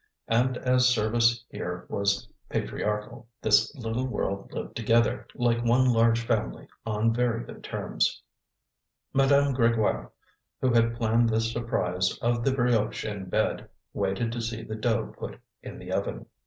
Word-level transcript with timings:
And 0.27 0.57
as 0.57 0.87
service 0.87 1.45
here 1.49 1.85
was 1.87 2.27
patriarchal, 2.49 3.27
this 3.39 3.75
little 3.75 4.07
world 4.07 4.51
lived 4.51 4.75
together, 4.75 5.27
like 5.35 5.63
one 5.63 5.93
large 5.93 6.25
family, 6.25 6.67
on 6.87 7.13
very 7.13 7.43
good 7.43 7.63
terms. 7.63 8.23
Madame 9.13 9.53
Grégoire, 9.55 10.09
who 10.59 10.73
had 10.73 10.95
planned 10.95 11.29
this 11.29 11.51
surprise 11.51 12.17
of 12.17 12.43
the 12.43 12.51
brioche 12.51 13.05
in 13.05 13.29
bed, 13.29 13.69
waited 13.93 14.31
to 14.31 14.41
see 14.41 14.63
the 14.63 14.73
dough 14.73 15.13
put 15.19 15.39
in 15.61 15.77
the 15.77 15.91
oven. 15.91 16.25